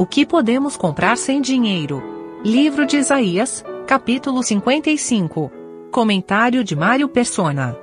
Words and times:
O 0.00 0.06
que 0.06 0.24
podemos 0.24 0.76
comprar 0.76 1.18
sem 1.18 1.40
dinheiro? 1.40 2.00
Livro 2.44 2.86
de 2.86 2.98
Isaías, 2.98 3.64
capítulo 3.84 4.44
55. 4.44 5.50
Comentário 5.90 6.62
de 6.62 6.76
Mário 6.76 7.08
Persona. 7.08 7.76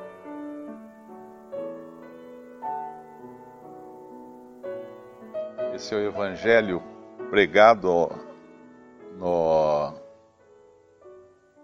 Esse 5.74 5.94
é 5.94 5.98
o 5.98 6.08
evangelho 6.08 6.82
pregado 7.30 8.10
no, 9.18 9.94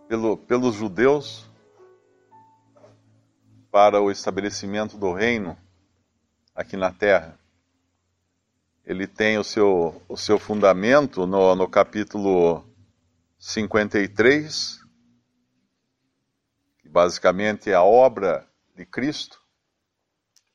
pelo, 0.09 0.35
pelos 0.35 0.75
judeus 0.75 1.49
para 3.71 4.01
o 4.01 4.11
estabelecimento 4.11 4.97
do 4.97 5.13
reino 5.13 5.55
aqui 6.53 6.75
na 6.75 6.91
terra. 6.91 7.40
Ele 8.83 9.05
tem 9.05 9.37
o 9.37 9.43
seu, 9.43 10.01
o 10.09 10.17
seu 10.17 10.39
fundamento 10.39 11.27
no, 11.27 11.55
no 11.55 11.69
capítulo 11.69 12.65
53, 13.37 14.79
que 16.79 16.89
basicamente 16.89 17.69
é 17.69 17.75
a 17.75 17.83
obra 17.83 18.47
de 18.75 18.83
Cristo, 18.85 19.39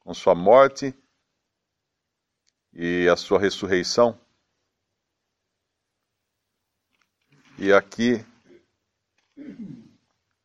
com 0.00 0.12
sua 0.12 0.34
morte 0.34 0.92
e 2.72 3.08
a 3.08 3.16
sua 3.16 3.38
ressurreição. 3.38 4.18
E 7.56 7.72
aqui, 7.72 8.26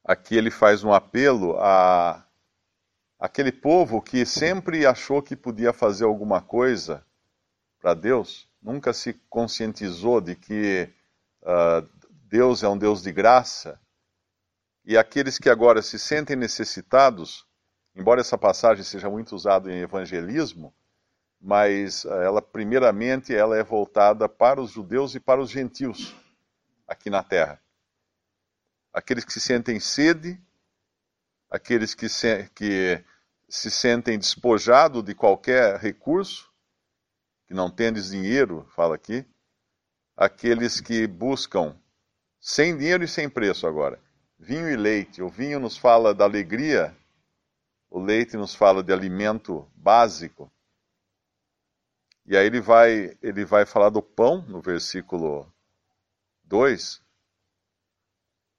aqui 0.04 0.36
ele 0.36 0.52
faz 0.52 0.84
um 0.84 0.94
apelo 0.94 1.60
a 1.60 2.28
aquele 3.20 3.52
povo 3.52 4.02
que 4.02 4.26
sempre 4.26 4.86
achou 4.86 5.22
que 5.22 5.36
podia 5.36 5.74
fazer 5.74 6.06
alguma 6.06 6.42
coisa 6.42 7.06
para 7.82 7.96
Deus, 7.96 8.48
nunca 8.62 8.94
se 8.94 9.14
conscientizou 9.28 10.22
de 10.22 10.36
que 10.36 10.88
uh, 11.42 11.90
Deus 12.28 12.62
é 12.62 12.70
um 12.70 12.78
Deus 12.78 13.02
de 13.02 13.12
graça, 13.12 13.82
e 14.86 14.98
aqueles 14.98 15.40
que 15.40 15.50
agora 15.50 15.82
se 15.82 15.98
sentem 15.98 16.36
necessitados, 16.36 17.46
embora 17.96 18.22
essa 18.22 18.38
passagem 18.38 18.84
seja 18.84 19.10
muito 19.10 19.36
usada 19.36 19.72
em 19.72 19.82
evangelismo, 19.82 20.74
mas 21.40 22.06
uh, 22.06 22.14
ela 22.14 22.42
primeiramente 22.42 23.36
ela 23.36 23.58
é 23.58 23.64
voltada 23.64 24.30
para 24.30 24.62
os 24.62 24.72
judeus 24.72 25.16
e 25.16 25.20
para 25.20 25.42
os 25.42 25.50
gentios 25.50 26.16
aqui 26.88 27.10
na 27.10 27.24
terra. 27.24 27.60
Aqueles 28.94 29.26
que 29.26 29.34
se 29.34 29.40
sentem 29.40 29.80
sede, 29.80 30.40
aqueles 31.50 31.96
que 31.96 32.08
se, 32.08 32.48
que 32.54 33.04
se 33.50 33.72
sentem 33.72 34.20
despojados 34.20 35.04
de 35.04 35.16
qualquer 35.16 35.78
recurso, 35.78 36.51
que 37.52 37.56
não 37.56 37.70
tendes 37.70 38.12
dinheiro, 38.12 38.66
fala 38.74 38.96
aqui, 38.96 39.26
aqueles 40.16 40.80
que 40.80 41.06
buscam 41.06 41.78
sem 42.40 42.78
dinheiro 42.78 43.04
e 43.04 43.10
sem 43.10 43.30
preço 43.30 43.68
agora, 43.68 44.02
vinho 44.40 44.72
e 44.72 44.78
leite. 44.78 45.22
O 45.22 45.28
vinho 45.28 45.60
nos 45.60 45.76
fala 45.76 46.16
da 46.16 46.24
alegria, 46.24 46.96
o 47.90 48.00
leite 48.00 48.38
nos 48.38 48.56
fala 48.56 48.82
de 48.82 48.94
alimento 48.94 49.70
básico. 49.76 50.50
E 52.26 52.38
aí 52.38 52.46
ele 52.46 52.62
vai, 52.62 53.18
ele 53.22 53.44
vai 53.44 53.66
falar 53.66 53.90
do 53.90 54.02
pão 54.02 54.46
no 54.48 54.62
versículo 54.62 55.46
2. 56.46 57.04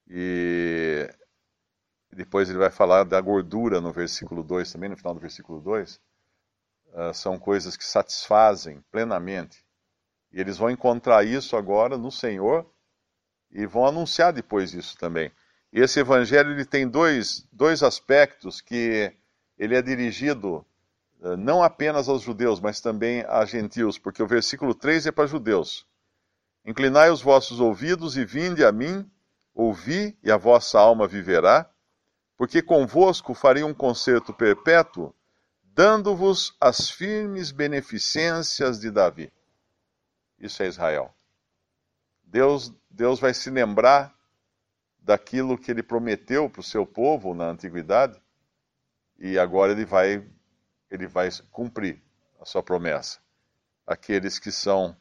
E 0.07 1.09
depois 2.13 2.51
ele 2.51 2.59
vai 2.59 2.71
falar 2.71 3.05
da 3.05 3.19
gordura 3.23 3.81
no 3.81 3.91
versículo 3.91 4.43
2 4.43 4.71
também, 4.71 4.91
no 4.91 4.99
final 4.99 5.15
do 5.15 5.21
versículo 5.21 5.63
2. 5.63 5.99
Ah, 6.95 7.13
são 7.13 7.39
coisas 7.39 7.77
que 7.77 7.85
satisfazem 7.85 8.83
plenamente. 8.91 9.65
E 10.33 10.41
eles 10.41 10.59
vão 10.59 10.71
encontrar 10.71 11.25
isso 11.25 11.57
agora 11.57 11.97
no 11.97 12.11
Senhor 12.11 12.71
e 13.51 13.67
vão 13.67 13.87
anunciar 13.87 14.33
depois 14.33 14.73
isso 14.75 14.97
também. 14.99 15.31
E 15.73 15.81
esse 15.81 16.01
evangelho 16.01 16.51
ele 16.51 16.65
tem 16.65 16.89
dois, 16.89 17.47
dois 17.53 17.83
aspectos 17.83 18.61
que 18.61 19.13
ele 19.59 19.77
é 19.77 19.83
dirigido 19.83 20.65
uh, 21.21 21.37
não 21.37 21.63
apenas 21.63 22.09
aos 22.09 22.23
judeus, 22.23 22.61
mas 22.61 22.81
também 22.81 23.23
a 23.29 23.45
gentios, 23.45 23.99
porque 23.99 24.23
o 24.23 24.27
versículo 24.27 24.75
3 24.75 25.07
é 25.07 25.13
para 25.13 25.27
judeus. 25.27 25.87
Inclinai 26.65 27.11
os 27.11 27.23
vossos 27.23 27.61
ouvidos 27.61 28.17
e 28.17 28.25
vinde 28.25 28.65
a 28.65 28.73
mim, 28.73 29.11
ouvi 29.55 30.17
e 30.23 30.31
a 30.31 30.37
vossa 30.37 30.79
alma 30.79 31.07
viverá 31.07 31.69
porque 32.43 32.61
convosco 32.61 33.35
farei 33.35 33.63
um 33.63 33.73
concerto 33.73 34.33
perpétuo, 34.35 35.15
dando-vos 35.75 36.55
as 36.61 36.91
firmes 36.91 37.51
beneficências 37.51 38.79
de 38.79 38.91
Davi. 38.91 39.33
Isso 40.39 40.63
é 40.63 40.67
Israel. 40.67 41.15
Deus, 42.25 42.73
Deus 42.91 43.21
vai 43.21 43.33
se 43.33 43.51
lembrar 43.51 44.15
daquilo 44.99 45.59
que 45.59 45.71
ele 45.71 45.83
prometeu 45.83 46.49
para 46.49 46.61
o 46.61 46.65
seu 46.65 46.87
povo 46.87 47.35
na 47.35 47.47
antiguidade 47.47 48.21
e 49.19 49.39
agora 49.39 49.73
ele 49.73 49.85
vai 49.85 50.29
ele 50.91 51.07
vai 51.07 51.31
cumprir 51.51 52.03
a 52.39 52.45
sua 52.45 52.63
promessa. 52.63 53.19
Aqueles 53.87 54.39
que 54.39 54.53
são 54.53 54.95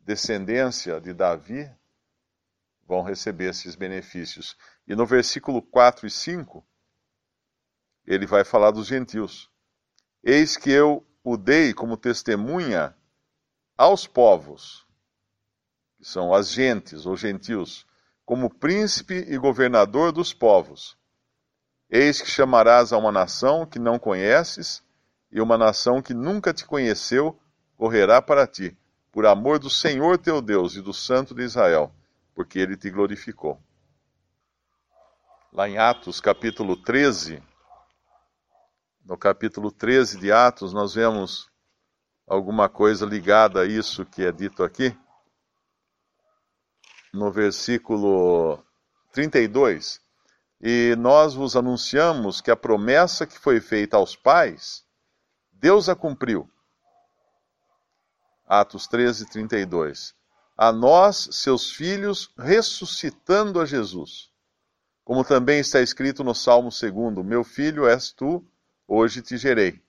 descendência 0.00 1.00
de 1.00 1.12
Davi 1.12 1.70
vão 2.84 3.02
receber 3.02 3.50
esses 3.50 3.76
benefícios. 3.76 4.56
E 4.88 4.96
no 4.96 5.06
versículo 5.06 5.62
4 5.62 6.06
e 6.06 6.10
5, 6.10 6.66
ele 8.04 8.26
vai 8.26 8.44
falar 8.44 8.72
dos 8.72 8.88
gentios. 8.88 9.48
Eis 10.28 10.56
que 10.56 10.72
eu 10.72 11.06
o 11.22 11.36
dei 11.36 11.72
como 11.72 11.96
testemunha 11.96 12.96
aos 13.78 14.08
povos, 14.08 14.84
que 15.96 16.04
são 16.04 16.34
as 16.34 16.50
gentes 16.50 17.06
ou 17.06 17.16
gentios, 17.16 17.86
como 18.24 18.52
príncipe 18.52 19.24
e 19.28 19.38
governador 19.38 20.10
dos 20.10 20.34
povos. 20.34 20.98
Eis 21.88 22.20
que 22.20 22.28
chamarás 22.28 22.92
a 22.92 22.98
uma 22.98 23.12
nação 23.12 23.64
que 23.64 23.78
não 23.78 24.00
conheces, 24.00 24.82
e 25.30 25.40
uma 25.40 25.56
nação 25.56 26.02
que 26.02 26.12
nunca 26.12 26.52
te 26.52 26.66
conheceu 26.66 27.38
correrá 27.76 28.20
para 28.20 28.48
ti, 28.48 28.76
por 29.12 29.26
amor 29.26 29.60
do 29.60 29.70
Senhor 29.70 30.18
teu 30.18 30.42
Deus 30.42 30.74
e 30.74 30.82
do 30.82 30.92
Santo 30.92 31.36
de 31.36 31.44
Israel, 31.44 31.94
porque 32.34 32.58
ele 32.58 32.76
te 32.76 32.90
glorificou. 32.90 33.60
Lá 35.52 35.68
em 35.68 35.78
Atos 35.78 36.20
capítulo 36.20 36.76
13, 36.76 37.40
no 39.06 39.16
capítulo 39.16 39.70
13 39.70 40.18
de 40.18 40.32
Atos, 40.32 40.72
nós 40.72 40.94
vemos 40.94 41.48
alguma 42.26 42.68
coisa 42.68 43.06
ligada 43.06 43.60
a 43.60 43.64
isso 43.64 44.04
que 44.04 44.24
é 44.24 44.32
dito 44.32 44.64
aqui. 44.64 44.96
No 47.14 47.30
versículo 47.30 48.60
32. 49.12 50.00
E 50.60 50.96
nós 50.98 51.34
vos 51.34 51.54
anunciamos 51.54 52.40
que 52.40 52.50
a 52.50 52.56
promessa 52.56 53.26
que 53.26 53.38
foi 53.38 53.60
feita 53.60 53.96
aos 53.96 54.16
pais, 54.16 54.84
Deus 55.52 55.88
a 55.88 55.94
cumpriu. 55.94 56.50
Atos 58.44 58.88
13, 58.88 59.26
32. 59.30 60.16
A 60.56 60.72
nós, 60.72 61.28
seus 61.30 61.70
filhos, 61.70 62.32
ressuscitando 62.36 63.60
a 63.60 63.66
Jesus. 63.66 64.32
Como 65.04 65.24
também 65.24 65.60
está 65.60 65.80
escrito 65.80 66.24
no 66.24 66.34
Salmo 66.34 66.70
2: 66.70 67.24
Meu 67.24 67.44
filho 67.44 67.86
és 67.86 68.10
tu 68.10 68.44
hoje 68.86 69.22
te 69.22 69.36
gerei. 69.36 69.82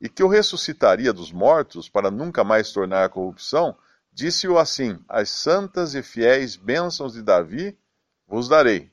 E 0.00 0.08
que 0.08 0.22
o 0.22 0.28
ressuscitaria 0.28 1.12
dos 1.12 1.32
mortos 1.32 1.88
para 1.88 2.10
nunca 2.10 2.44
mais 2.44 2.72
tornar 2.72 3.04
a 3.04 3.08
corrupção, 3.08 3.76
disse-o 4.12 4.58
assim: 4.58 4.98
As 5.08 5.30
santas 5.30 5.94
e 5.94 6.02
fiéis 6.02 6.56
bênçãos 6.56 7.14
de 7.14 7.22
Davi 7.22 7.78
vos 8.26 8.48
darei. 8.48 8.92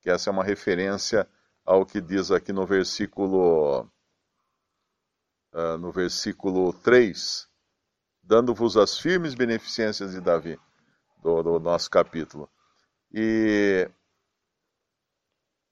Que 0.00 0.10
essa 0.10 0.30
é 0.30 0.32
uma 0.32 0.44
referência 0.44 1.28
ao 1.64 1.84
que 1.84 2.00
diz 2.00 2.30
aqui 2.30 2.52
no 2.52 2.64
versículo 2.64 3.90
uh, 5.52 5.78
no 5.78 5.90
versículo 5.90 6.72
3, 6.72 7.48
dando-vos 8.22 8.76
as 8.76 8.98
firmes 8.98 9.34
beneficências 9.34 10.12
de 10.12 10.20
Davi, 10.20 10.60
do, 11.22 11.42
do 11.42 11.58
nosso 11.58 11.90
capítulo. 11.90 12.48
E 13.12 13.90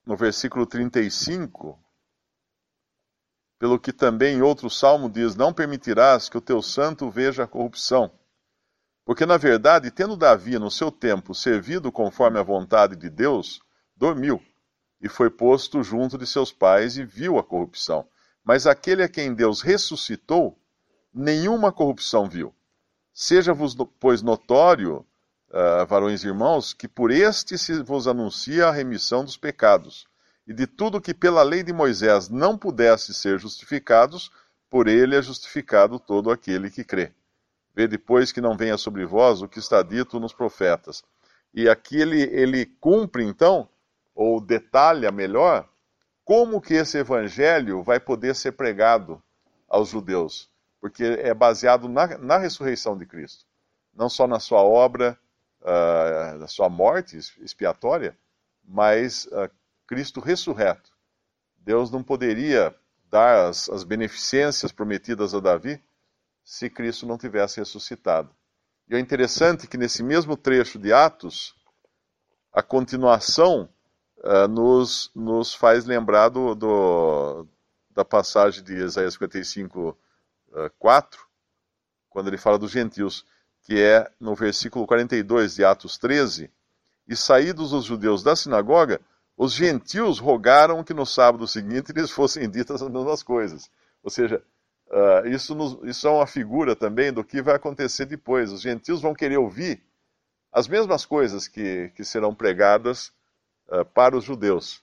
no 0.06 0.16
versículo 0.16 0.66
35, 0.66 1.78
pelo 3.64 3.80
que 3.80 3.94
também 3.94 4.42
outro 4.42 4.68
salmo 4.68 5.08
diz: 5.08 5.34
Não 5.34 5.50
permitirás 5.50 6.28
que 6.28 6.36
o 6.36 6.40
teu 6.42 6.60
santo 6.60 7.08
veja 7.08 7.44
a 7.44 7.46
corrupção. 7.46 8.10
Porque, 9.06 9.24
na 9.24 9.38
verdade, 9.38 9.90
tendo 9.90 10.18
Davi 10.18 10.58
no 10.58 10.70
seu 10.70 10.92
tempo 10.92 11.34
servido 11.34 11.90
conforme 11.90 12.38
a 12.38 12.42
vontade 12.42 12.94
de 12.94 13.08
Deus, 13.08 13.62
dormiu 13.96 14.38
e 15.00 15.08
foi 15.08 15.30
posto 15.30 15.82
junto 15.82 16.18
de 16.18 16.26
seus 16.26 16.52
pais 16.52 16.98
e 16.98 17.06
viu 17.06 17.38
a 17.38 17.42
corrupção. 17.42 18.06
Mas 18.44 18.66
aquele 18.66 19.02
a 19.02 19.08
quem 19.08 19.32
Deus 19.32 19.62
ressuscitou, 19.62 20.58
nenhuma 21.10 21.72
corrupção 21.72 22.28
viu. 22.28 22.54
Seja-vos, 23.14 23.74
pois, 23.98 24.20
notório, 24.20 25.06
uh, 25.48 25.86
varões 25.86 26.22
e 26.22 26.26
irmãos, 26.26 26.74
que 26.74 26.86
por 26.86 27.10
este 27.10 27.56
se 27.56 27.82
vos 27.82 28.06
anuncia 28.06 28.66
a 28.66 28.72
remissão 28.72 29.24
dos 29.24 29.38
pecados 29.38 30.06
e 30.46 30.52
de 30.52 30.66
tudo 30.66 31.00
que 31.00 31.14
pela 31.14 31.42
lei 31.42 31.62
de 31.62 31.72
Moisés 31.72 32.28
não 32.28 32.56
pudesse 32.56 33.14
ser 33.14 33.38
justificados, 33.38 34.30
por 34.68 34.88
ele 34.88 35.16
é 35.16 35.22
justificado 35.22 35.98
todo 35.98 36.30
aquele 36.30 36.70
que 36.70 36.84
crê. 36.84 37.12
vê 37.74 37.88
depois 37.88 38.30
que 38.30 38.40
não 38.40 38.56
venha 38.56 38.76
sobre 38.76 39.04
vós 39.04 39.42
o 39.42 39.48
que 39.48 39.58
está 39.58 39.82
dito 39.82 40.20
nos 40.20 40.32
profetas. 40.32 41.02
E 41.52 41.68
aqui 41.68 42.00
ele, 42.00 42.22
ele 42.22 42.66
cumpre, 42.66 43.24
então, 43.24 43.68
ou 44.14 44.40
detalha 44.40 45.10
melhor, 45.10 45.68
como 46.24 46.60
que 46.60 46.74
esse 46.74 46.98
evangelho 46.98 47.82
vai 47.82 48.00
poder 48.00 48.34
ser 48.34 48.52
pregado 48.52 49.22
aos 49.68 49.88
judeus. 49.88 50.50
Porque 50.80 51.04
é 51.04 51.32
baseado 51.34 51.88
na, 51.88 52.18
na 52.18 52.38
ressurreição 52.38 52.96
de 52.96 53.06
Cristo. 53.06 53.44
Não 53.94 54.08
só 54.08 54.26
na 54.26 54.40
sua 54.40 54.62
obra, 54.62 55.18
uh, 55.62 56.38
na 56.38 56.46
sua 56.46 56.68
morte 56.68 57.16
expiatória, 57.16 58.16
mas 58.64 59.26
uh, 59.26 59.50
Cristo 59.86 60.20
ressurreto. 60.20 60.92
Deus 61.58 61.90
não 61.90 62.02
poderia 62.02 62.74
dar 63.10 63.48
as, 63.48 63.68
as 63.68 63.84
beneficências 63.84 64.72
prometidas 64.72 65.34
a 65.34 65.40
Davi 65.40 65.82
se 66.42 66.68
Cristo 66.68 67.06
não 67.06 67.16
tivesse 67.16 67.58
ressuscitado. 67.58 68.34
E 68.88 68.94
é 68.94 68.98
interessante 68.98 69.66
que 69.66 69.78
nesse 69.78 70.02
mesmo 70.02 70.36
trecho 70.36 70.78
de 70.78 70.92
Atos, 70.92 71.54
a 72.52 72.62
continuação 72.62 73.68
uh, 74.18 74.46
nos, 74.48 75.10
nos 75.14 75.54
faz 75.54 75.86
lembrar 75.86 76.28
do, 76.28 76.54
do, 76.54 77.46
da 77.90 78.04
passagem 78.04 78.62
de 78.62 78.74
Isaías 78.74 79.14
55, 79.14 79.98
uh, 80.50 80.70
4, 80.78 81.26
quando 82.10 82.28
ele 82.28 82.36
fala 82.36 82.58
dos 82.58 82.70
gentios, 82.70 83.24
que 83.62 83.80
é 83.80 84.10
no 84.20 84.34
versículo 84.34 84.86
42 84.86 85.54
de 85.54 85.64
Atos 85.64 85.96
13, 85.96 86.52
e 87.08 87.16
saídos 87.16 87.72
os 87.72 87.84
judeus 87.84 88.22
da 88.22 88.36
sinagoga, 88.36 89.00
os 89.36 89.52
gentios 89.52 90.18
rogaram 90.18 90.84
que 90.84 90.94
no 90.94 91.04
sábado 91.04 91.46
seguinte 91.46 91.92
lhes 91.92 92.10
fossem 92.10 92.48
ditas 92.48 92.80
as 92.82 92.88
mesmas 92.88 93.22
coisas. 93.22 93.70
Ou 94.02 94.10
seja, 94.10 94.42
uh, 94.88 95.26
isso, 95.26 95.54
nos, 95.54 95.78
isso 95.82 96.06
é 96.06 96.10
uma 96.10 96.26
figura 96.26 96.76
também 96.76 97.12
do 97.12 97.24
que 97.24 97.42
vai 97.42 97.56
acontecer 97.56 98.06
depois. 98.06 98.52
Os 98.52 98.60
gentios 98.60 99.00
vão 99.02 99.14
querer 99.14 99.38
ouvir 99.38 99.82
as 100.52 100.68
mesmas 100.68 101.04
coisas 101.04 101.48
que, 101.48 101.90
que 101.96 102.04
serão 102.04 102.32
pregadas 102.34 103.12
uh, 103.68 103.84
para 103.84 104.16
os 104.16 104.22
judeus. 104.22 104.82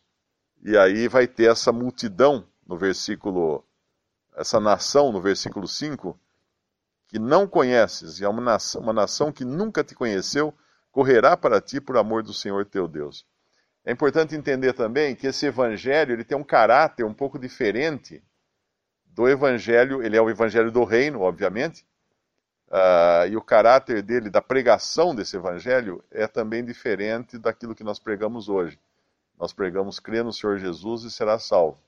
E 0.62 0.78
aí 0.78 1.08
vai 1.08 1.28
ter 1.28 1.50
essa 1.50 1.72
multidão 1.72 2.46
no 2.68 2.78
versículo, 2.78 3.64
essa 4.36 4.60
nação 4.60 5.14
no 5.14 5.22
versículo 5.22 5.68
5, 5.68 6.20
que 7.08 7.18
não 7.18 7.48
conheces, 7.48 8.20
e 8.20 8.26
é 8.26 8.30
uma 8.30 8.42
nação, 8.42 8.82
uma 8.82 8.94
nação 8.94 9.32
que 9.32 9.44
nunca 9.44 9.84
te 9.84 9.96
conheceu, 9.96 10.54
correrá 10.92 11.36
para 11.36 11.60
ti 11.60 11.82
por 11.82 11.98
amor 11.98 12.22
do 12.22 12.34
Senhor 12.34 12.66
teu 12.66 12.88
Deus. 12.88 13.26
É 13.84 13.92
importante 13.92 14.36
entender 14.36 14.74
também 14.74 15.16
que 15.16 15.28
esse 15.28 15.46
evangelho 15.48 16.14
ele 16.14 16.24
tem 16.24 16.38
um 16.38 16.44
caráter 16.44 17.04
um 17.04 17.14
pouco 17.14 17.40
diferente 17.40 18.24
do 19.06 19.28
evangelho, 19.28 20.04
ele 20.04 20.16
é 20.16 20.22
o 20.22 20.30
evangelho 20.30 20.72
do 20.72 20.84
reino, 20.84 21.22
obviamente, 21.22 21.86
uh, 22.70 23.28
e 23.30 23.36
o 23.36 23.42
caráter 23.42 24.02
dele, 24.02 24.30
da 24.30 24.42
pregação 24.42 25.14
desse 25.16 25.36
evangelho, 25.36 26.04
é 26.12 26.28
também 26.28 26.64
diferente 26.64 27.38
daquilo 27.38 27.76
que 27.76 27.84
nós 27.84 28.00
pregamos 28.00 28.48
hoje. 28.48 28.80
Nós 29.38 29.52
pregamos 29.52 30.00
crê 30.00 30.22
no 30.22 30.32
Senhor 30.32 30.60
Jesus 30.60 31.04
e 31.04 31.12
será 31.12 31.40
salvo. 31.40 31.80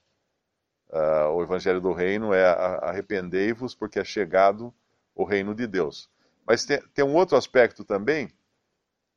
Uh, 0.89 1.29
o 1.35 1.43
evangelho 1.43 1.79
do 1.79 1.93
reino 1.93 2.33
é 2.33 2.45
arrependei-vos 2.81 3.73
porque 3.73 3.99
é 3.99 4.03
chegado 4.03 4.73
o 5.15 5.23
reino 5.23 5.53
de 5.53 5.67
Deus. 5.67 6.09
Mas 6.45 6.65
tem, 6.65 6.81
tem 6.93 7.05
um 7.05 7.15
outro 7.15 7.37
aspecto 7.37 7.83
também, 7.83 8.31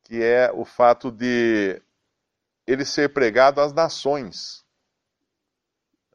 que 0.04 0.22
é 0.22 0.50
o 0.52 0.64
fato 0.64 1.10
de 1.10 1.82
ele 2.66 2.84
ser 2.84 3.10
pregado 3.12 3.60
às 3.60 3.72
nações. 3.72 4.64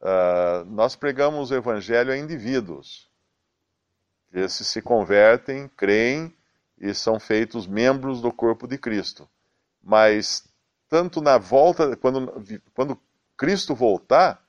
Uh, 0.02 0.66
nós 0.66 0.96
pregamos 0.96 1.52
o 1.52 1.56
evangelho 1.56 2.12
a 2.12 2.18
indivíduos. 2.18 3.10
Esses 4.34 4.68
se 4.68 4.82
convertem, 4.82 5.70
creem 5.70 6.36
e 6.78 6.94
são 6.94 7.20
feitos 7.20 7.68
membros 7.68 8.22
do 8.22 8.32
corpo 8.32 8.68
de 8.68 8.78
Cristo. 8.78 9.30
Mas, 9.82 10.48
tanto 10.90 11.22
na 11.22 11.38
volta, 11.38 11.96
quando, 11.96 12.34
quando 12.74 13.00
Cristo 13.38 13.76
voltar, 13.76 14.44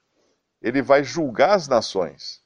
ele 0.60 0.82
vai 0.82 1.04
julgar 1.04 1.54
as 1.54 1.68
nações. 1.68 2.40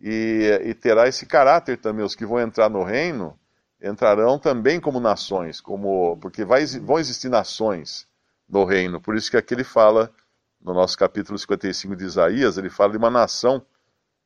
E, 0.00 0.60
e 0.64 0.74
terá 0.74 1.06
esse 1.08 1.26
caráter 1.26 1.78
também. 1.78 2.04
Os 2.04 2.14
que 2.14 2.26
vão 2.26 2.40
entrar 2.40 2.68
no 2.68 2.82
reino 2.82 3.38
entrarão 3.80 4.38
também 4.38 4.80
como 4.80 4.98
nações, 4.98 5.60
como 5.60 6.16
porque 6.18 6.44
vai, 6.44 6.64
vão 6.64 6.98
existir 6.98 7.28
nações 7.28 8.08
no 8.48 8.64
reino. 8.64 9.00
Por 9.00 9.16
isso 9.16 9.30
que 9.30 9.36
aqui 9.36 9.54
ele 9.54 9.64
fala 9.64 10.12
no 10.60 10.74
nosso 10.74 10.96
capítulo 10.96 11.38
55 11.38 11.94
de 11.94 12.04
Isaías, 12.04 12.58
ele 12.58 12.70
fala 12.70 12.92
de 12.92 12.98
uma 12.98 13.10
nação 13.10 13.60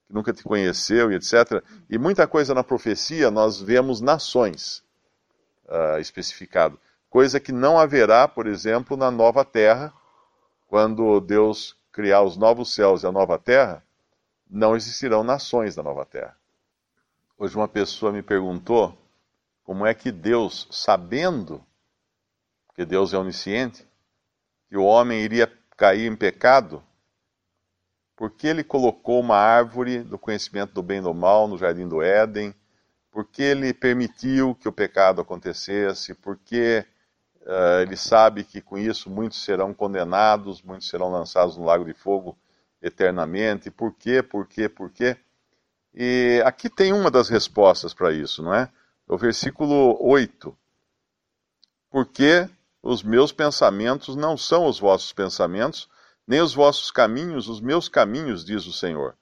que 0.06 0.14
nunca 0.14 0.32
te 0.32 0.42
conheceu 0.42 1.12
e 1.12 1.14
etc. 1.14 1.62
E 1.88 1.98
muita 1.98 2.26
coisa 2.26 2.54
na 2.54 2.64
profecia 2.64 3.30
nós 3.30 3.60
vemos 3.60 4.00
nações 4.00 4.82
uh, 5.66 5.98
especificado. 5.98 6.78
Coisa 7.08 7.40
que 7.40 7.52
não 7.52 7.78
haverá, 7.78 8.28
por 8.28 8.46
exemplo, 8.46 8.96
na 8.96 9.10
nova 9.10 9.44
terra, 9.44 9.92
quando 10.66 11.20
Deus 11.20 11.76
criar 11.92 12.22
os 12.22 12.36
novos 12.36 12.72
céus 12.72 13.02
e 13.02 13.06
a 13.06 13.12
nova 13.12 13.38
terra, 13.38 13.84
não 14.48 14.76
existirão 14.76 15.22
nações 15.22 15.76
na 15.76 15.82
nova 15.82 16.04
terra. 16.04 16.36
Hoje 17.36 17.56
uma 17.56 17.68
pessoa 17.68 18.12
me 18.12 18.22
perguntou 18.22 18.96
como 19.64 19.86
é 19.86 19.94
que 19.94 20.12
Deus, 20.12 20.68
sabendo 20.70 21.64
que 22.74 22.84
Deus 22.84 23.12
é 23.12 23.18
onisciente, 23.18 23.89
que 24.70 24.76
o 24.76 24.84
homem 24.84 25.20
iria 25.20 25.52
cair 25.76 26.06
em 26.06 26.14
pecado, 26.14 26.80
por 28.14 28.30
que 28.30 28.46
ele 28.46 28.62
colocou 28.62 29.18
uma 29.18 29.36
árvore 29.36 30.04
do 30.04 30.16
conhecimento 30.16 30.72
do 30.74 30.82
bem 30.82 30.98
e 30.98 31.02
do 31.02 31.12
mal 31.12 31.48
no 31.48 31.58
jardim 31.58 31.88
do 31.88 32.00
Éden? 32.00 32.54
Por 33.10 33.24
que 33.24 33.42
ele 33.42 33.74
permitiu 33.74 34.54
que 34.54 34.68
o 34.68 34.72
pecado 34.72 35.20
acontecesse? 35.20 36.14
Porque 36.14 36.86
uh, 37.40 37.80
ele 37.82 37.96
sabe 37.96 38.44
que 38.44 38.60
com 38.60 38.78
isso 38.78 39.10
muitos 39.10 39.42
serão 39.42 39.74
condenados, 39.74 40.62
muitos 40.62 40.88
serão 40.88 41.10
lançados 41.10 41.56
no 41.56 41.64
lago 41.64 41.84
de 41.84 41.94
fogo 41.94 42.38
eternamente. 42.80 43.72
Por 43.72 43.92
quê? 43.92 44.22
Por 44.22 44.46
quê? 44.46 44.68
Por 44.68 44.90
quê? 44.90 45.16
E 45.92 46.40
aqui 46.44 46.70
tem 46.70 46.92
uma 46.92 47.10
das 47.10 47.28
respostas 47.28 47.92
para 47.92 48.12
isso, 48.12 48.40
não 48.40 48.54
é? 48.54 48.70
O 49.08 49.18
versículo 49.18 49.96
8. 50.00 50.56
Porque 51.90 52.48
os 52.82 53.02
meus 53.02 53.32
pensamentos 53.32 54.16
não 54.16 54.36
são 54.36 54.66
os 54.66 54.78
vossos 54.78 55.12
pensamentos, 55.12 55.88
nem 56.26 56.40
os 56.40 56.54
vossos 56.54 56.90
caminhos 56.90 57.48
os 57.48 57.60
meus 57.60 57.88
caminhos, 57.88 58.44
diz 58.44 58.66
o 58.66 58.72
Senhor. 58.72 59.16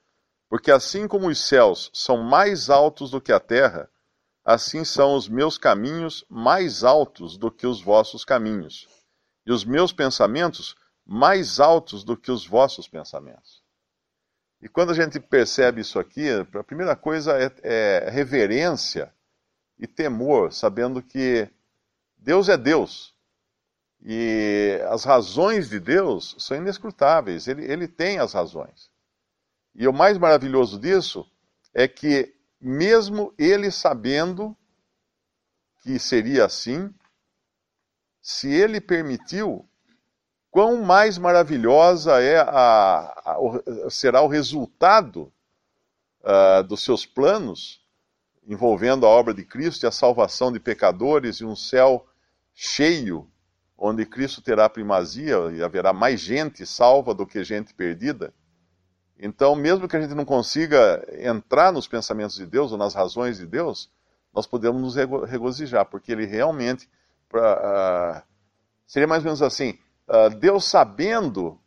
Porque 0.47 0.71
assim 0.71 1.07
como 1.07 1.27
os 1.27 1.39
céus 1.39 1.91
são 1.93 2.17
mais 2.17 2.69
altos 2.69 3.11
do 3.11 3.21
que 3.21 3.31
a 3.31 3.39
terra, 3.39 3.89
assim 4.43 4.83
são 4.83 5.15
os 5.15 5.27
meus 5.27 5.57
caminhos 5.57 6.25
mais 6.29 6.83
altos 6.83 7.37
do 7.37 7.51
que 7.51 7.67
os 7.67 7.81
vossos 7.81 8.23
caminhos, 8.25 8.87
e 9.45 9.51
os 9.51 9.63
meus 9.65 9.91
pensamentos 9.91 10.75
mais 11.05 11.59
altos 11.59 12.03
do 12.03 12.15
que 12.15 12.31
os 12.31 12.45
vossos 12.45 12.87
pensamentos. 12.87 13.63
E 14.61 14.67
quando 14.67 14.91
a 14.91 14.95
gente 14.95 15.19
percebe 15.19 15.81
isso 15.81 15.99
aqui, 15.99 16.27
a 16.29 16.63
primeira 16.63 16.95
coisa 16.95 17.33
é, 17.37 17.51
é 17.63 18.09
reverência 18.09 19.13
e 19.77 19.87
temor, 19.87 20.51
sabendo 20.51 21.01
que 21.01 21.49
Deus 22.17 22.49
é 22.49 22.57
Deus 22.57 23.15
e 24.01 24.79
as 24.89 25.03
razões 25.03 25.69
de 25.69 25.79
Deus 25.79 26.35
são 26.39 26.57
inescrutáveis, 26.57 27.47
ele, 27.47 27.65
ele 27.65 27.87
tem 27.87 28.19
as 28.19 28.33
razões. 28.33 28.89
E 29.75 29.87
o 29.87 29.93
mais 29.93 30.17
maravilhoso 30.17 30.79
disso 30.79 31.29
é 31.73 31.87
que, 31.87 32.33
mesmo 32.59 33.33
ele 33.37 33.71
sabendo 33.71 34.55
que 35.83 35.99
seria 35.99 36.45
assim, 36.45 36.93
se 38.21 38.49
ele 38.49 38.81
permitiu, 38.81 39.67
quão 40.51 40.81
mais 40.83 41.17
maravilhosa 41.17 42.21
é 42.21 42.37
a, 42.39 43.13
a, 43.25 43.89
será 43.89 44.21
o 44.21 44.27
resultado 44.27 45.31
uh, 46.21 46.63
dos 46.63 46.83
seus 46.83 47.05
planos 47.05 47.85
envolvendo 48.47 49.05
a 49.05 49.09
obra 49.09 49.33
de 49.33 49.45
Cristo 49.45 49.83
e 49.83 49.87
a 49.87 49.91
salvação 49.91 50.51
de 50.51 50.59
pecadores 50.59 51.37
e 51.37 51.45
um 51.45 51.55
céu 51.55 52.07
cheio 52.53 53.29
onde 53.79 54.05
Cristo 54.05 54.41
terá 54.41 54.69
primazia 54.69 55.37
e 55.53 55.63
haverá 55.63 55.93
mais 55.93 56.19
gente 56.19 56.65
salva 56.65 57.13
do 57.13 57.25
que 57.25 57.43
gente 57.43 57.73
perdida. 57.73 58.33
Então, 59.17 59.55
mesmo 59.55 59.87
que 59.87 59.95
a 59.95 60.01
gente 60.01 60.13
não 60.13 60.25
consiga 60.25 61.05
entrar 61.17 61.71
nos 61.71 61.87
pensamentos 61.87 62.35
de 62.35 62.45
Deus 62.45 62.71
ou 62.71 62.77
nas 62.77 62.93
razões 62.93 63.37
de 63.37 63.45
Deus, 63.45 63.89
nós 64.33 64.45
podemos 64.45 64.81
nos 64.81 64.95
regozijar, 65.25 65.85
porque 65.85 66.11
Ele 66.11 66.25
realmente. 66.25 66.89
Pra, 67.27 68.21
uh, 68.21 68.29
seria 68.85 69.07
mais 69.07 69.23
ou 69.23 69.25
menos 69.25 69.41
assim: 69.41 69.77
uh, 70.07 70.29
Deus 70.37 70.65
sabendo 70.65 71.59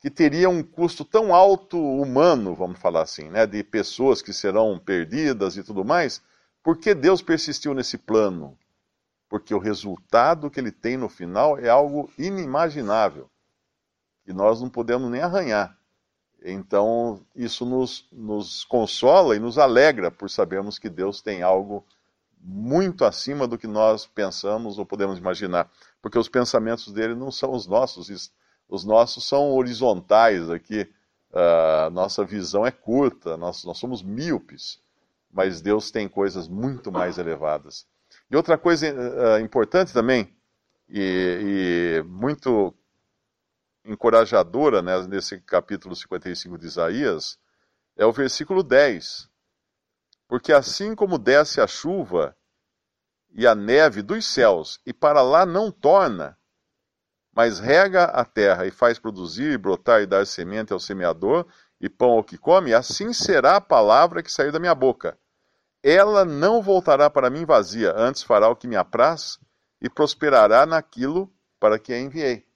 que 0.00 0.10
teria 0.10 0.48
um 0.48 0.62
custo 0.62 1.04
tão 1.04 1.34
alto 1.34 1.78
humano, 1.78 2.54
vamos 2.54 2.78
falar 2.78 3.02
assim, 3.02 3.28
né, 3.28 3.46
de 3.46 3.62
pessoas 3.64 4.22
que 4.22 4.32
serão 4.32 4.78
perdidas 4.78 5.56
e 5.56 5.62
tudo 5.62 5.84
mais, 5.84 6.22
por 6.62 6.78
que 6.78 6.94
Deus 6.94 7.20
persistiu 7.20 7.74
nesse 7.74 7.98
plano? 7.98 8.56
Porque 9.28 9.54
o 9.54 9.58
resultado 9.58 10.50
que 10.50 10.58
ele 10.58 10.72
tem 10.72 10.96
no 10.96 11.08
final 11.08 11.58
é 11.58 11.68
algo 11.68 12.10
inimaginável, 12.18 13.30
que 14.24 14.32
nós 14.32 14.60
não 14.60 14.70
podemos 14.70 15.10
nem 15.10 15.20
arranhar. 15.20 15.76
Então, 16.42 17.20
isso 17.34 17.66
nos, 17.66 18.06
nos 18.12 18.64
consola 18.64 19.34
e 19.36 19.40
nos 19.40 19.58
alegra 19.58 20.10
por 20.10 20.30
sabermos 20.30 20.78
que 20.78 20.88
Deus 20.88 21.20
tem 21.20 21.42
algo 21.42 21.84
muito 22.40 23.04
acima 23.04 23.46
do 23.46 23.58
que 23.58 23.66
nós 23.66 24.06
pensamos 24.06 24.78
ou 24.78 24.86
podemos 24.86 25.18
imaginar, 25.18 25.70
porque 26.00 26.18
os 26.18 26.28
pensamentos 26.28 26.92
dele 26.92 27.14
não 27.14 27.32
são 27.32 27.52
os 27.52 27.66
nossos, 27.66 28.32
os 28.68 28.84
nossos 28.84 29.26
são 29.26 29.50
horizontais 29.52 30.48
aqui, 30.48 30.88
uh, 31.32 31.90
nossa 31.90 32.24
visão 32.24 32.64
é 32.64 32.70
curta, 32.70 33.36
nós, 33.36 33.64
nós 33.64 33.78
somos 33.78 34.02
míopes, 34.02 34.80
mas 35.30 35.60
Deus 35.60 35.90
tem 35.90 36.08
coisas 36.08 36.46
muito 36.46 36.92
mais 36.92 37.18
elevadas. 37.18 37.84
E 38.30 38.36
outra 38.36 38.58
coisa 38.58 38.86
uh, 38.92 39.40
importante 39.40 39.92
também, 39.92 40.36
e, 40.88 42.00
e, 42.00 42.02
muito 42.02 42.74
encorajadora 43.84 44.82
né, 44.82 45.00
nesse 45.06 45.40
capítulo 45.40 45.96
55 45.96 46.58
de 46.58 46.66
Isaías, 46.66 47.38
é 47.96 48.04
o 48.04 48.12
versículo 48.12 48.62
10 48.62 49.28
porque 50.28 50.52
assim 50.52 50.94
como 50.94 51.18
desce 51.18 51.60
a 51.60 51.66
chuva 51.66 52.36
e 53.30 53.46
a 53.46 53.54
neve 53.54 54.02
dos 54.02 54.26
céus, 54.26 54.78
e 54.84 54.92
para 54.92 55.22
lá 55.22 55.46
não 55.46 55.70
torna, 55.72 56.38
mas 57.32 57.58
rega 57.58 58.04
a 58.04 58.24
terra 58.24 58.66
e 58.66 58.70
faz 58.70 58.98
produzir, 58.98 59.58
brotar 59.58 60.02
e 60.02 60.06
dar 60.06 60.26
semente 60.26 60.72
ao 60.72 60.78
semeador 60.78 61.46
e 61.80 61.88
pão 61.88 62.10
ao 62.10 62.24
que 62.24 62.36
come, 62.36 62.74
assim 62.74 63.12
será 63.12 63.56
a 63.56 63.60
palavra 63.60 64.22
que 64.22 64.30
sair 64.30 64.52
da 64.52 64.58
minha 64.58 64.74
boca. 64.74 65.18
Ela 65.82 66.24
não 66.24 66.62
voltará 66.62 67.08
para 67.08 67.30
mim 67.30 67.44
vazia, 67.44 67.92
antes 67.96 68.22
fará 68.22 68.48
o 68.48 68.56
que 68.56 68.66
me 68.66 68.76
apraz 68.76 69.38
e 69.80 69.88
prosperará 69.88 70.66
naquilo 70.66 71.32
para 71.60 71.78
que 71.78 71.92
a 71.92 72.00
enviei. 72.00 72.46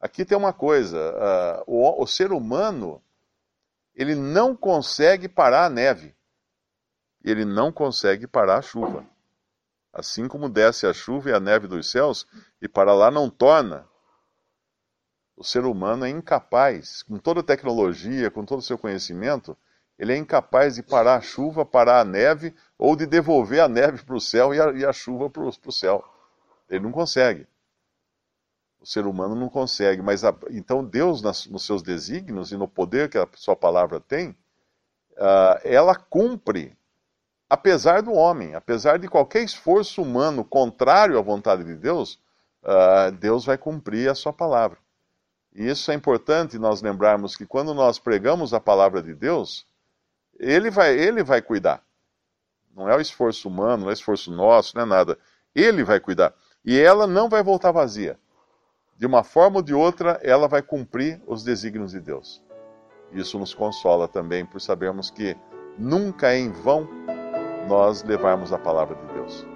Aqui 0.00 0.24
tem 0.24 0.36
uma 0.36 0.52
coisa: 0.52 0.96
uh, 0.96 1.64
o, 1.66 2.02
o 2.02 2.06
ser 2.06 2.32
humano 2.32 3.02
ele 3.94 4.14
não 4.14 4.54
consegue 4.54 5.28
parar 5.28 5.66
a 5.66 5.70
neve 5.70 6.16
ele 7.26 7.44
não 7.44 7.72
consegue 7.72 8.26
parar 8.26 8.58
a 8.58 8.62
chuva. 8.62 9.04
Assim 9.92 10.28
como 10.28 10.48
desce 10.48 10.86
a 10.86 10.92
chuva 10.92 11.30
e 11.30 11.32
a 11.32 11.40
neve 11.40 11.66
dos 11.66 11.90
céus, 11.90 12.24
e 12.62 12.68
para 12.68 12.94
lá 12.94 13.10
não 13.10 13.28
torna. 13.28 13.86
O 15.36 15.42
ser 15.42 15.64
humano 15.64 16.04
é 16.04 16.08
incapaz, 16.08 17.02
com 17.02 17.18
toda 17.18 17.40
a 17.40 17.42
tecnologia, 17.42 18.30
com 18.30 18.44
todo 18.44 18.60
o 18.60 18.62
seu 18.62 18.78
conhecimento, 18.78 19.58
ele 19.98 20.12
é 20.12 20.16
incapaz 20.16 20.74
de 20.76 20.82
parar 20.82 21.16
a 21.16 21.20
chuva, 21.20 21.64
parar 21.64 22.00
a 22.00 22.04
neve, 22.04 22.54
ou 22.78 22.94
de 22.94 23.06
devolver 23.06 23.60
a 23.60 23.68
neve 23.68 24.04
para 24.04 24.16
o 24.16 24.20
céu 24.20 24.54
e 24.54 24.60
a, 24.60 24.72
e 24.72 24.84
a 24.84 24.92
chuva 24.92 25.30
para 25.30 25.42
o 25.42 25.72
céu. 25.72 26.04
Ele 26.68 26.84
não 26.84 26.92
consegue. 26.92 27.46
O 28.80 28.86
ser 28.86 29.06
humano 29.06 29.34
não 29.34 29.48
consegue. 29.48 30.02
Mas 30.02 30.24
a, 30.24 30.34
então 30.50 30.84
Deus, 30.84 31.22
nas, 31.22 31.46
nos 31.46 31.64
seus 31.64 31.82
desígnios 31.82 32.52
e 32.52 32.56
no 32.56 32.68
poder 32.68 33.08
que 33.08 33.16
a 33.16 33.26
sua 33.34 33.56
palavra 33.56 33.98
tem, 33.98 34.30
uh, 35.12 35.58
ela 35.64 35.94
cumpre 35.94 36.76
apesar 37.48 38.02
do 38.02 38.12
homem, 38.12 38.54
apesar 38.54 38.98
de 38.98 39.08
qualquer 39.08 39.42
esforço 39.42 40.02
humano 40.02 40.44
contrário 40.44 41.18
à 41.18 41.22
vontade 41.22 41.64
de 41.64 41.76
Deus, 41.76 42.20
uh, 42.62 43.12
Deus 43.12 43.44
vai 43.44 43.56
cumprir 43.56 44.10
a 44.10 44.14
sua 44.14 44.32
palavra. 44.32 44.78
E 45.54 45.68
isso 45.68 45.90
é 45.90 45.94
importante 45.94 46.58
nós 46.58 46.82
lembrarmos 46.82 47.36
que 47.36 47.46
quando 47.46 47.72
nós 47.72 47.98
pregamos 47.98 48.52
a 48.52 48.60
palavra 48.60 49.02
de 49.02 49.14
Deus, 49.14 49.66
ele 50.38 50.70
vai, 50.70 50.98
ele 50.98 51.22
vai 51.22 51.42
cuidar. 51.42 51.82
Não 52.74 52.88
é 52.88 52.96
o 52.96 53.00
esforço 53.00 53.48
humano, 53.48 53.84
não 53.84 53.88
é 53.88 53.90
o 53.90 53.92
esforço 53.92 54.30
nosso, 54.30 54.76
não 54.76 54.82
é 54.82 54.86
nada. 54.86 55.18
Ele 55.54 55.82
vai 55.82 55.98
cuidar. 55.98 56.34
E 56.64 56.78
ela 56.78 57.06
não 57.06 57.28
vai 57.28 57.42
voltar 57.42 57.72
vazia. 57.72 58.18
De 58.98 59.06
uma 59.06 59.22
forma 59.22 59.56
ou 59.56 59.62
de 59.62 59.74
outra, 59.74 60.18
ela 60.22 60.48
vai 60.48 60.62
cumprir 60.62 61.20
os 61.26 61.42
desígnios 61.42 61.92
de 61.92 62.00
Deus. 62.00 62.42
Isso 63.12 63.38
nos 63.38 63.54
consola 63.54 64.08
também 64.08 64.44
por 64.44 64.60
sabermos 64.60 65.10
que 65.10 65.36
nunca 65.78 66.32
é 66.32 66.38
em 66.38 66.50
vão 66.50 66.88
nós 67.68 68.02
levarmos 68.02 68.52
a 68.52 68.58
palavra 68.58 68.96
de 68.96 69.14
Deus. 69.14 69.46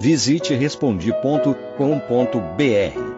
Visite 0.00 0.54
respondi.com.br. 0.54 3.17